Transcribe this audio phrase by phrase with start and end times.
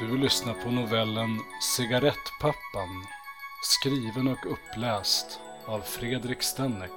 [0.00, 3.04] Du lyssnar på novellen Cigarettpappan
[3.62, 6.90] skriven och uppläst av Fredrik Stenneck.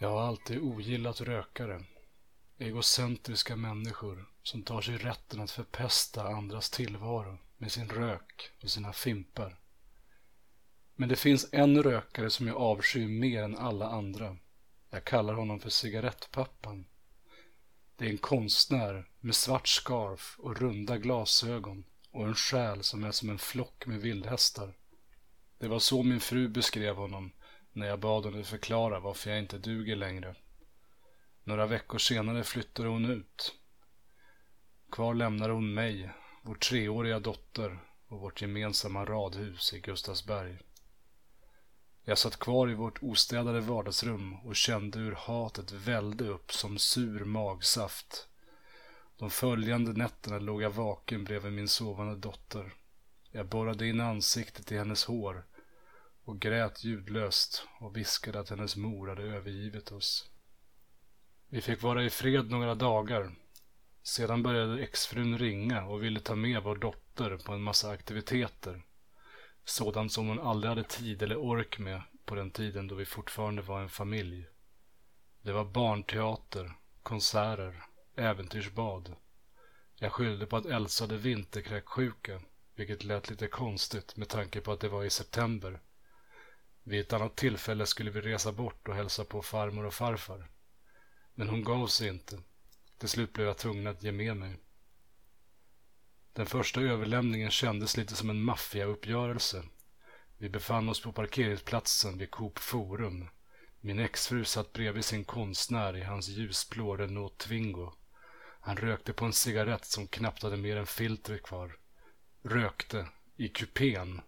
[0.00, 1.84] Jag har alltid ogillat rökare.
[2.58, 8.92] Egocentriska människor som tar sig rätten att förpesta andras tillvaro med sin rök och sina
[8.92, 9.58] fimpar.
[10.94, 14.36] Men det finns en rökare som jag avskyr mer än alla andra.
[14.90, 16.84] Jag kallar honom för cigarettpappan.
[18.00, 23.10] Det är en konstnär med svart scarf och runda glasögon och en själ som är
[23.10, 24.76] som en flock med vildhästar.
[25.58, 27.32] Det var så min fru beskrev honom
[27.72, 30.34] när jag bad henne förklara varför jag inte duger längre.
[31.44, 33.54] Några veckor senare flyttade hon ut.
[34.92, 36.10] Kvar lämnade hon mig,
[36.42, 40.58] vår treåriga dotter och vårt gemensamma radhus i Gustavsberg.
[42.04, 47.24] Jag satt kvar i vårt ostädade vardagsrum och kände hur hatet vällde upp som sur
[47.24, 48.28] magsaft.
[49.18, 52.74] De följande nätterna låg jag vaken bredvid min sovande dotter.
[53.30, 55.44] Jag borrade in ansiktet i hennes hår
[56.24, 60.30] och grät ljudlöst och viskade att hennes mor hade övergivit oss.
[61.48, 63.34] Vi fick vara i fred några dagar.
[64.02, 68.82] Sedan började exfrun ringa och ville ta med vår dotter på en massa aktiviteter.
[69.64, 73.62] Sådant som hon aldrig hade tid eller ork med på den tiden då vi fortfarande
[73.62, 74.46] var en familj.
[75.42, 77.82] Det var barnteater, konserter,
[78.16, 79.16] äventyrsbad.
[79.96, 82.40] Jag skyllde på att Elsa hade vinterkräksjuka,
[82.74, 85.80] vilket lät lite konstigt med tanke på att det var i september.
[86.82, 90.48] Vid ett annat tillfälle skulle vi resa bort och hälsa på farmor och farfar.
[91.34, 92.38] Men hon gav sig inte.
[92.98, 94.56] Till slut blev jag tvungen att ge med mig.
[96.40, 99.62] Den första överlämningen kändes lite som en maffiauppgörelse.
[100.38, 103.28] Vi befann oss på parkeringsplatsen vid Coop Forum.
[103.80, 107.92] Min exfru satt bredvid sin konstnär i hans ljusblå Renault Twingo.
[108.60, 111.76] Han rökte på en cigarett som knappt hade mer än filtret kvar.
[112.42, 114.20] Rökte, i kupén,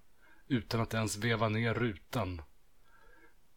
[0.48, 2.42] utan att ens veva ner rutan.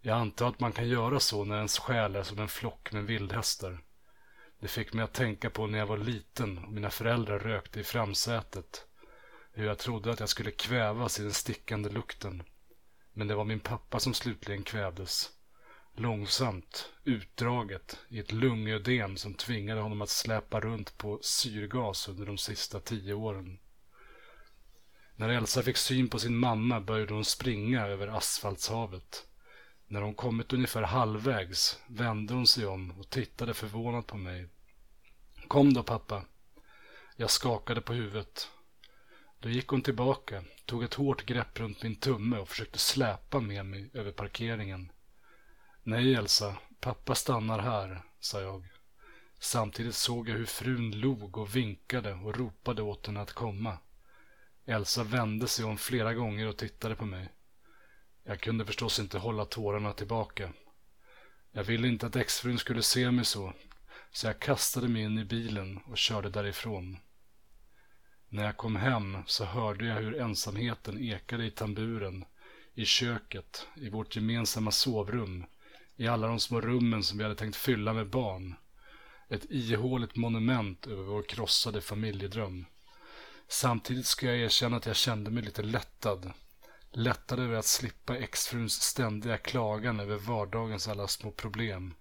[0.02, 3.04] Jag antar att man kan göra så när ens själ är som en flock med
[3.04, 3.84] vildhästar.
[4.66, 7.84] Det fick mig att tänka på när jag var liten och mina föräldrar rökte i
[7.84, 8.86] framsätet.
[9.54, 12.44] Hur jag trodde att jag skulle kvävas i den stickande lukten.
[13.14, 15.30] Men det var min pappa som slutligen kvävdes.
[15.96, 22.38] Långsamt, utdraget, i ett lungödem som tvingade honom att släpa runt på syrgas under de
[22.38, 23.60] sista tio åren.
[25.16, 29.28] När Elsa fick syn på sin mamma började hon springa över asfaltshavet.
[29.88, 34.50] När hon kommit ungefär halvvägs vände hon sig om och tittade förvånat på mig.
[35.48, 36.26] Kom då pappa.
[37.16, 38.50] Jag skakade på huvudet.
[39.40, 43.66] Då gick hon tillbaka, tog ett hårt grepp runt min tumme och försökte släpa med
[43.66, 44.92] mig över parkeringen.
[45.84, 48.68] Nej, Elsa, pappa stannar här, sa jag.
[49.40, 53.78] Samtidigt såg jag hur frun log och vinkade och ropade åt henne att komma.
[54.66, 57.30] Elsa vände sig om flera gånger och tittade på mig.
[58.24, 60.54] Jag kunde förstås inte hålla tårarna tillbaka.
[61.52, 63.54] Jag ville inte att exfrun skulle se mig så,
[64.16, 66.98] så jag kastade mig in i bilen och körde därifrån.
[68.30, 72.26] När jag kom hem så hörde jag hur ensamheten ekade i tamburen,
[72.74, 75.46] i köket, i vårt gemensamma sovrum,
[75.96, 78.56] i alla de små rummen som vi hade tänkt fylla med barn.
[79.30, 82.66] Ett ihåligt monument över vår krossade familjedröm.
[83.48, 86.32] Samtidigt ska jag erkänna att jag kände mig lite lättad.
[86.92, 91.94] Lättad över att slippa exfruns ständiga klagan över vardagens alla små problem.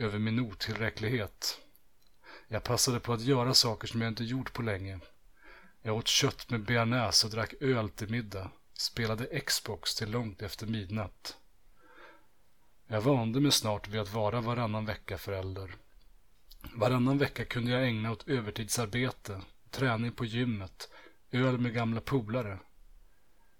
[0.00, 1.60] Över min otillräcklighet.
[2.48, 5.00] Jag passade på att göra saker som jag inte gjort på länge.
[5.82, 8.50] Jag åt kött med bearnaise och drack öl till middag.
[8.72, 11.36] Spelade Xbox till långt efter midnatt.
[12.86, 15.74] Jag vande mig snart vid att vara varannan vecka förälder.
[16.74, 20.90] Varannan vecka kunde jag ägna åt övertidsarbete, träning på gymmet,
[21.30, 22.58] öl med gamla polare.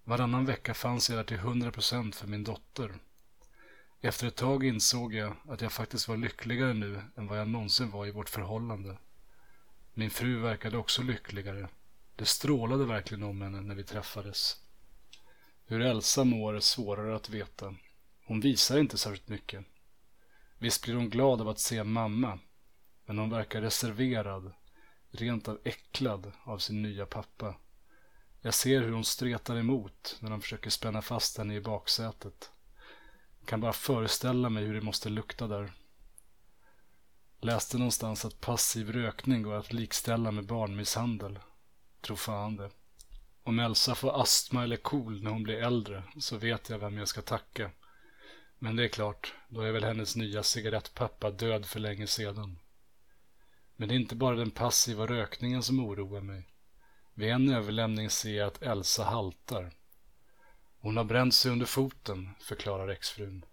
[0.04, 2.98] Varannan vecka fanns jag där till hundra procent för min dotter.
[4.02, 7.90] Efter ett tag insåg jag att jag faktiskt var lyckligare nu än vad jag någonsin
[7.90, 8.96] var i vårt förhållande.
[9.94, 11.68] Min fru verkade också lyckligare.
[12.16, 14.56] Det strålade verkligen om henne när vi träffades.
[15.66, 17.74] Hur Elsa mår är svårare att veta.
[18.26, 19.64] Hon visar inte särskilt mycket.
[20.58, 22.38] Visst blir hon glad av att se mamma,
[23.06, 24.52] men hon verkar reserverad,
[25.10, 27.54] rent av äcklad av sin nya pappa.
[28.40, 32.50] Jag ser hur hon stretar emot när de försöker spänna fast henne i baksätet.
[33.40, 35.72] Jag kan bara föreställa mig hur det måste lukta där.
[37.40, 41.38] Läste någonstans att passiv rökning går att likställa med barnmisshandel.
[42.00, 42.70] Tro fan det.
[43.42, 47.08] Om Elsa får astma eller KOL när hon blir äldre så vet jag vem jag
[47.08, 47.70] ska tacka.
[48.58, 52.58] Men det är klart, då är väl hennes nya cigarettpappa död för länge sedan.
[53.76, 56.48] Men det är inte bara den passiva rökningen som oroar mig.
[57.14, 59.72] Vid en överlämning ser jag att Elsa haltar.
[60.80, 63.44] Hon har bränt sig under foten, förklarar exfrun.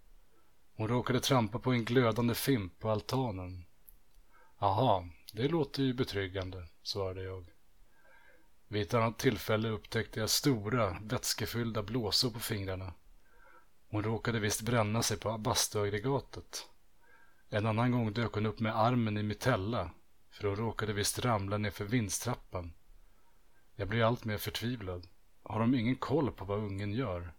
[0.75, 3.65] Hon råkade trampa på en glödande fimp på altanen.
[4.59, 7.45] Aha, det låter ju betryggande, svarade jag.
[8.67, 12.93] Vid ett annat tillfälle upptäckte jag stora, vätskefyllda blåsor på fingrarna.
[13.89, 16.67] Hon råkade visst bränna sig på bastuaggregatet.
[17.49, 19.91] En annan gång dök hon upp med armen i mitella,
[20.31, 22.73] för hon råkade visst ramla ner för vindstrappan.
[23.75, 25.07] Jag blir allt mer förtvivlad.
[25.49, 27.33] Har de ingen koll på vad ungen gör?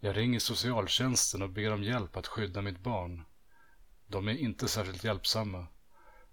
[0.00, 3.22] Jag ringer socialtjänsten och ber om hjälp att skydda mitt barn.
[4.06, 5.66] De är inte särskilt hjälpsamma.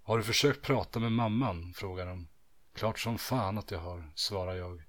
[0.02, 1.74] Har du försökt prata med mamman?
[1.74, 2.28] frågar de.
[2.74, 4.84] Klart som fan att jag har, svarar jag.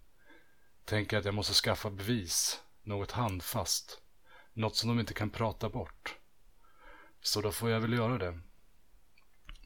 [0.85, 4.03] Tänker att jag måste skaffa bevis, något handfast.
[4.53, 6.17] Något som de inte kan prata bort.
[7.21, 8.41] Så då får jag väl göra det.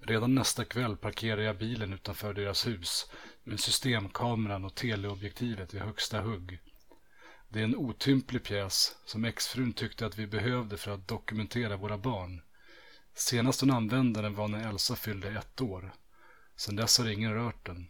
[0.01, 3.11] Redan nästa kväll parkerar jag bilen utanför deras hus
[3.44, 6.59] med systemkameran och teleobjektivet i högsta hugg.
[7.49, 11.99] Det är en otymplig pjäs som exfrun tyckte att vi behövde för att dokumentera våra
[11.99, 12.43] barn.
[13.15, 15.93] Senast hon använde den var när Elsa fyllde ett år.
[16.56, 17.89] Sedan dess har ingen rört den.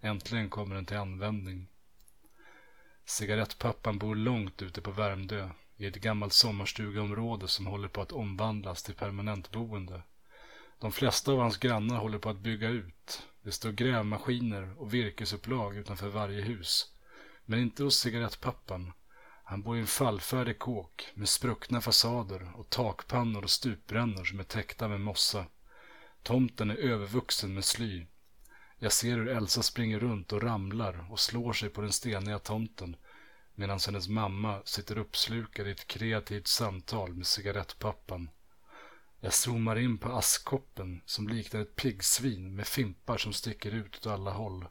[0.00, 1.66] Äntligen kommer den till användning.
[3.04, 8.82] Cigarettpappan bor långt ute på Värmdö i ett gammalt sommarstugeområde som håller på att omvandlas
[8.82, 10.02] till permanentboende.
[10.78, 13.26] De flesta av hans grannar håller på att bygga ut.
[13.42, 16.94] Det står grävmaskiner och virkesupplag utanför varje hus.
[17.44, 18.92] Men inte hos cigarettpappan.
[19.44, 24.44] Han bor i en fallfärdig kåk med spruckna fasader och takpannor och stuprännor som är
[24.44, 25.46] täckta med mossa.
[26.22, 28.06] Tomten är övervuxen med sly.
[28.78, 32.96] Jag ser hur Elsa springer runt och ramlar och slår sig på den steniga tomten
[33.54, 38.30] medan hennes mamma sitter uppslukad i ett kreativt samtal med cigarettpappan.
[39.22, 44.06] Jag zoomar in på askkoppen som liknar ett piggsvin med fimpar som sticker ut åt
[44.06, 44.66] alla håll.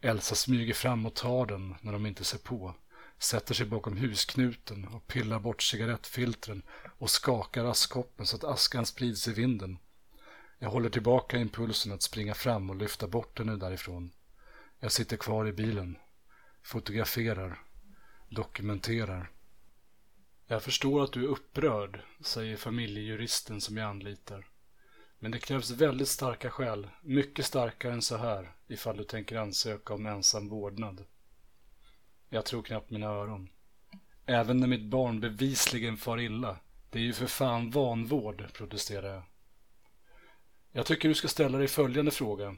[0.00, 2.74] Elsa smyger fram och tar den när de inte ser på,
[3.18, 6.62] sätter sig bakom husknuten och pillar bort cigarettfiltren
[6.98, 9.78] och skakar askkoppen så att askan sprids i vinden.
[10.58, 14.10] Jag håller tillbaka impulsen att springa fram och lyfta bort henne därifrån.
[14.80, 15.96] Jag sitter kvar i bilen,
[16.62, 17.62] fotograferar,
[18.28, 19.30] dokumenterar.
[20.46, 24.46] Jag förstår att du är upprörd, säger familjejuristen som jag anlitar.
[25.18, 29.94] Men det krävs väldigt starka skäl, mycket starkare än så här, ifall du tänker ansöka
[29.94, 31.04] om ensam vårdnad.
[32.28, 33.48] Jag tror knappt mina öron.
[34.26, 36.56] Även när mitt barn bevisligen far illa.
[36.90, 39.22] Det är ju för fan vanvård, protesterar jag.
[40.72, 42.56] Jag tycker du ska ställa dig följande fråga.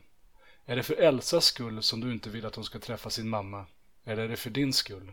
[0.65, 3.67] Är det för Elsas skull som du inte vill att hon ska träffa sin mamma?
[4.05, 5.13] Eller är det för din skull?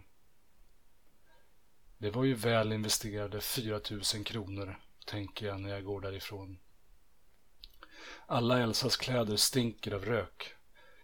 [2.04, 6.60] Det var ju väl investerade 4000 kronor, tänker jag när jag går därifrån.
[8.28, 10.54] Alla Elsas kläder stinker av rök.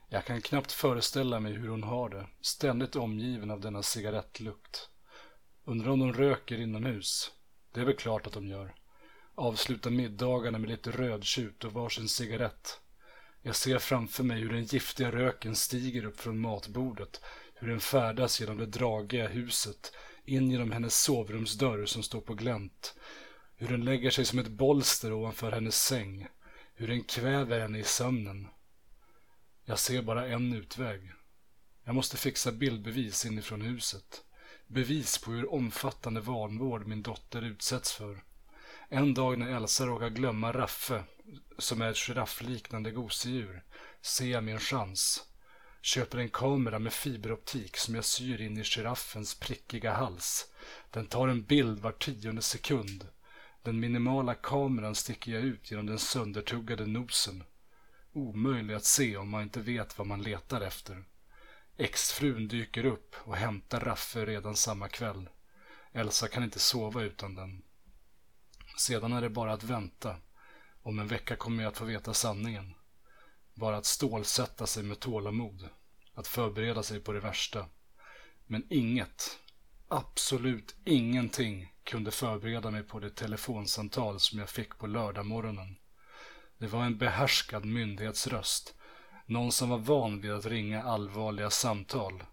[0.09, 4.89] Jag kan knappt föreställa mig hur hon har det, ständigt omgiven av denna cigarettlukt.
[5.65, 7.31] Undrar om de röker inomhus?
[7.73, 8.75] Det är väl klart att de gör.
[9.35, 12.81] Avslutar middagarna med lite rödtjut och varsin cigarett.
[13.41, 17.21] Jag ser framför mig hur den giftiga röken stiger upp från matbordet,
[17.55, 19.91] hur den färdas genom det dragiga huset,
[20.25, 22.95] in genom hennes sovrumsdörr som står på glänt.
[23.55, 26.27] Hur den lägger sig som ett bolster ovanför hennes säng.
[26.73, 28.47] Hur den kväver henne i sömnen.
[29.65, 31.11] Jag ser bara en utväg.
[31.83, 34.23] Jag måste fixa bildbevis inifrån huset.
[34.67, 38.23] Bevis på hur omfattande vanvård min dotter utsätts för.
[38.89, 41.03] En dag när Elsa råkar glömma Raffe,
[41.57, 43.63] som är ett giraffliknande gosedjur,
[44.01, 45.28] ser jag min chans.
[45.81, 50.51] Köper en kamera med fiberoptik som jag syr in i giraffens prickiga hals.
[50.91, 53.07] Den tar en bild var tionde sekund.
[53.63, 57.43] Den minimala kameran sticker jag ut genom den söndertuggade nosen.
[58.13, 61.03] Omöjlig att se om man inte vet vad man letar efter.
[61.77, 65.29] Exfrun dyker upp och hämtar Raffe redan samma kväll.
[65.91, 67.61] Elsa kan inte sova utan den.
[68.77, 70.15] Sedan är det bara att vänta.
[70.81, 72.73] Om en vecka kommer jag att få veta sanningen.
[73.59, 75.69] Bara att stålsätta sig med tålamod.
[76.13, 77.65] Att förbereda sig på det värsta.
[78.47, 79.39] Men inget,
[79.87, 85.75] absolut ingenting kunde förbereda mig på det telefonsamtal som jag fick på lördagmorgonen.
[86.57, 88.75] Det var en behärskad myndighetsröst.
[89.25, 92.23] Någon som var van vid att ringa allvarliga samtal.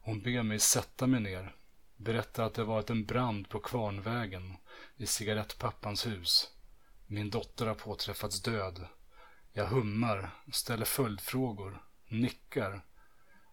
[0.00, 1.56] Hon ber mig sätta mig ner.
[1.96, 4.56] Berättar att det varit en brand på Kvarnvägen
[4.96, 6.48] i cigarettpappans hus.
[7.06, 8.86] Min dotter har påträffats död.
[9.52, 12.84] Jag hummar, ställer följdfrågor, nickar.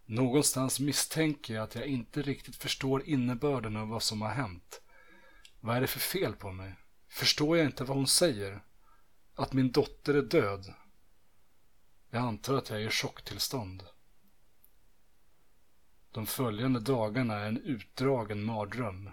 [0.05, 4.81] Någonstans misstänker jag att jag inte riktigt förstår innebörden av vad som har hänt.
[5.59, 6.75] Vad är det för fel på mig?
[7.09, 8.63] Förstår jag inte vad hon säger?
[9.35, 10.73] Att min dotter är död?
[12.09, 13.83] Jag antar att jag är i chocktillstånd.
[16.11, 19.09] De följande dagarna är en utdragen mardröm.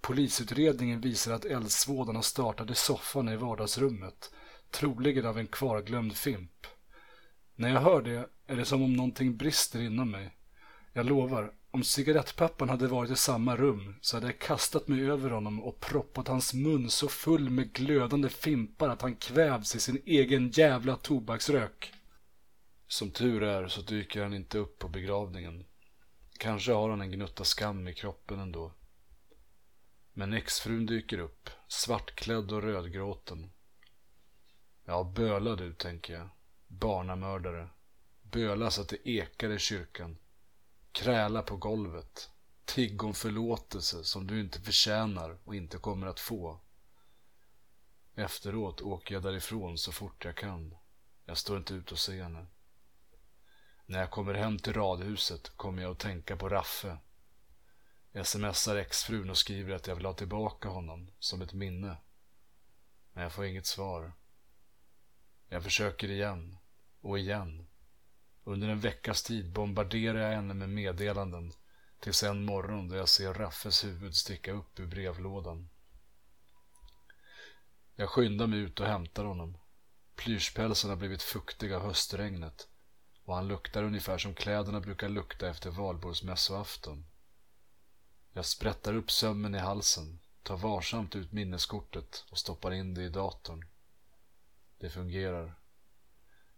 [0.00, 4.32] Polisutredningen visar att eldsvådan har startat i soffan i vardagsrummet,
[4.70, 6.66] troligen av en kvarglömd fimp.
[7.54, 10.36] När jag hör det är det som om någonting brister inom mig.
[10.92, 15.30] Jag lovar, om cigarettpappan hade varit i samma rum så hade jag kastat mig över
[15.30, 20.02] honom och proppat hans mun så full med glödande fimpar att han kvävs i sin
[20.06, 21.92] egen jävla tobaksrök.
[22.86, 25.64] Som tur är så dyker han inte upp på begravningen.
[26.38, 28.72] Kanske har han en gnutta skam i kroppen ändå.
[30.12, 33.50] Men exfrun dyker upp, svartklädd och rödgråten.
[34.90, 36.28] Ja, böla du, tänker jag.
[36.66, 37.68] Barnamördare.
[38.22, 40.18] Böla så att det ekar i kyrkan.
[40.92, 42.30] Kräla på golvet.
[42.64, 46.60] Tigg om förlåtelse som du inte förtjänar och inte kommer att få.
[48.14, 50.74] Efteråt åker jag därifrån så fort jag kan.
[51.24, 52.46] Jag står inte ut och ser henne.
[53.86, 56.98] När jag kommer hem till radhuset kommer jag att tänka på Raffe.
[58.12, 61.96] Jag smsar exfrun och skriver att jag vill ha tillbaka honom som ett minne.
[63.12, 64.12] Men jag får inget svar.
[65.48, 66.58] Jag försöker igen
[67.00, 67.68] och igen.
[68.44, 71.52] Under en veckas tid bombarderar jag henne med meddelanden
[72.00, 75.68] tills en morgon då jag ser Raffes huvud sticka upp ur brevlådan.
[77.94, 79.58] Jag skyndar mig ut och hämtar honom.
[80.16, 82.68] Plyschpälsen har blivit fuktig av höstregnet
[83.24, 87.06] och han luktar ungefär som kläderna brukar lukta efter valborgsmässoafton.
[88.32, 93.08] Jag sprättar upp sömmen i halsen, tar varsamt ut minneskortet och stoppar in det i
[93.08, 93.64] datorn.
[94.78, 95.54] Det fungerar.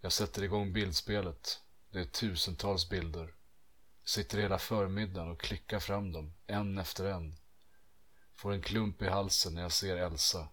[0.00, 1.60] Jag sätter igång bildspelet.
[1.90, 3.34] Det är tusentals bilder.
[4.04, 7.36] Sitter hela förmiddagen och klickar fram dem, en efter en.
[8.34, 10.48] Får en klump i halsen när jag ser Elsa.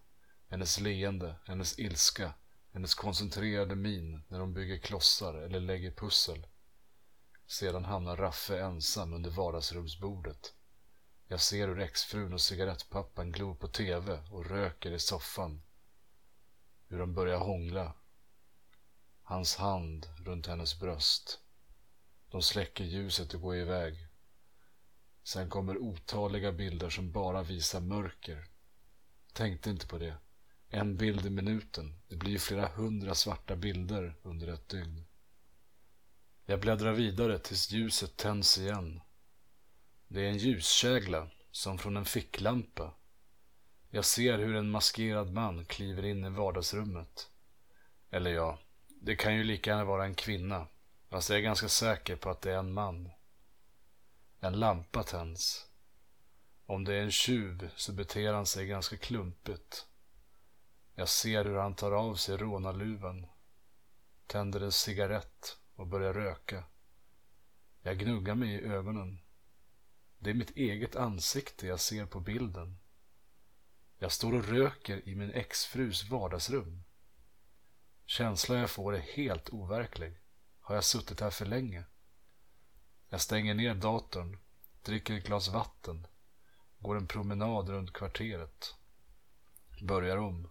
[0.48, 2.32] Hennes leende, hennes ilska,
[2.72, 6.46] hennes koncentrerade min när hon bygger klossar eller lägger pussel.
[7.46, 10.54] Sedan hamnar Raffe ensam under vardagsrumsbordet.
[11.26, 15.62] Jag ser hur exfrun och cigarettpappan glor på tv och röker i soffan.
[16.88, 17.94] Hur de börjar hångla.
[19.22, 21.40] Hans hand runt hennes bröst.
[22.30, 24.08] De släcker ljuset och går iväg.
[25.22, 28.48] Sen kommer otaliga bilder som bara visar mörker.
[29.32, 30.18] Tänkte inte på det.
[30.68, 32.00] En bild i minuten.
[32.08, 35.06] Det blir flera hundra svarta bilder under ett dygn.
[36.44, 39.00] Jag bläddrar vidare tills ljuset tänds igen.
[40.08, 42.94] Det är en ljuskägla, som från en ficklampa.
[43.90, 47.30] Jag ser hur en maskerad man kliver in i vardagsrummet.
[48.10, 50.66] Eller ja, det kan ju lika gärna vara en kvinna.
[51.08, 53.10] Fast jag är ganska säker på att det är en man.
[54.40, 55.66] En lampa tänds.
[56.66, 59.86] Om det är en tjuv så beter han sig ganska klumpigt.
[60.94, 63.26] Jag ser hur han tar av sig rånarluvan,
[64.26, 66.64] tänder en cigarett och börjar röka.
[67.82, 69.20] Jag gnuggar mig i ögonen.
[70.18, 72.78] Det är mitt eget ansikte jag ser på bilden.
[73.98, 76.84] Jag står och röker i min exfrus vardagsrum.
[78.06, 80.18] Känslan jag får är helt overklig.
[80.60, 81.84] Har jag suttit här för länge?
[83.08, 84.38] Jag stänger ner datorn,
[84.82, 86.06] dricker ett glas vatten,
[86.78, 88.74] går en promenad runt kvarteret.
[89.82, 90.50] Börjar om.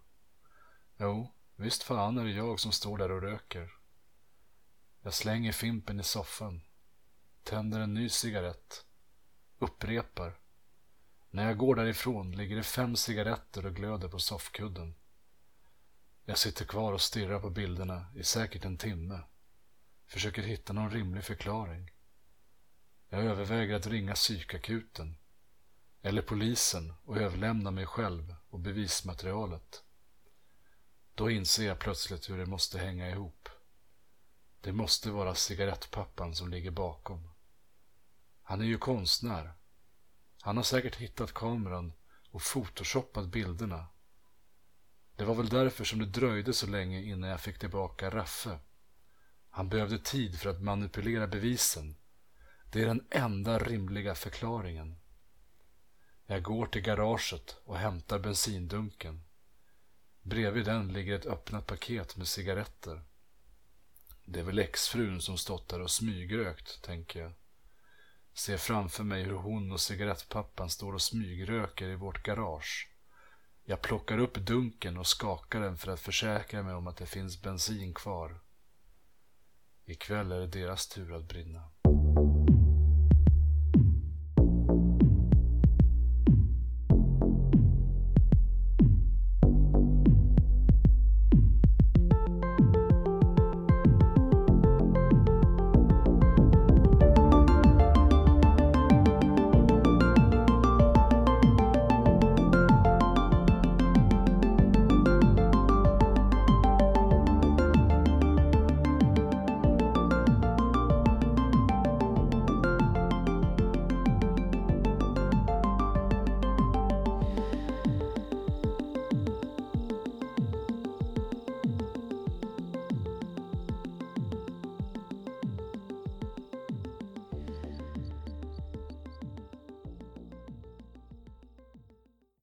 [0.97, 3.73] Jo, visst fan är det jag som står där och röker.
[5.01, 6.61] Jag slänger fimpen i soffan,
[7.43, 8.85] tänder en ny cigarett,
[9.59, 10.39] upprepar.
[11.37, 14.95] När jag går därifrån ligger det fem cigaretter och glöder på soffkudden.
[16.25, 19.19] Jag sitter kvar och stirrar på bilderna i säkert en timme.
[20.05, 21.91] Försöker hitta någon rimlig förklaring.
[23.09, 25.17] Jag överväger att ringa psykakuten
[26.01, 29.83] eller polisen och överlämna mig själv och bevismaterialet.
[31.15, 33.49] Då inser jag plötsligt hur det måste hänga ihop.
[34.61, 37.29] Det måste vara cigarettpappan som ligger bakom.
[38.41, 39.56] Han är ju konstnär.
[40.41, 41.93] Han har säkert hittat kameran
[42.31, 43.87] och photoshoppat bilderna.
[45.15, 48.59] Det var väl därför som det dröjde så länge innan jag fick tillbaka Raffe.
[49.49, 51.95] Han behövde tid för att manipulera bevisen.
[52.71, 54.99] Det är den enda rimliga förklaringen.
[56.25, 59.23] Jag går till garaget och hämtar bensindunken.
[60.21, 63.01] Bredvid den ligger ett öppnat paket med cigaretter.
[64.25, 67.33] Det är väl exfrun som stått där och smygrökt, tänker jag.
[68.37, 72.89] Ser framför mig hur hon och cigarettpappan står och smygröker i vårt garage.
[73.65, 77.41] Jag plockar upp dunken och skakar den för att försäkra mig om att det finns
[77.41, 78.39] bensin kvar.
[79.85, 81.63] Ikväll är det deras tur att brinna.